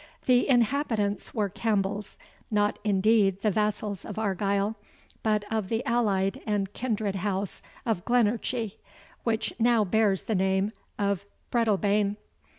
The 0.25 0.49
inhabitants 0.49 1.31
were 1.35 1.47
Campbells, 1.47 2.17
not 2.49 2.79
indeed 2.83 3.41
the 3.43 3.51
vassals 3.51 4.03
of 4.03 4.17
Argyle, 4.17 4.75
but 5.21 5.45
of 5.51 5.69
the 5.69 5.85
allied 5.85 6.41
and 6.47 6.73
kindred 6.73 7.17
house 7.17 7.61
of 7.85 8.03
Glenorchy, 8.03 8.79
which 9.25 9.53
now 9.59 9.83
bears 9.83 10.23
the 10.23 10.33
name 10.33 10.71
of 10.97 11.27
Breadalbane. 11.51 12.17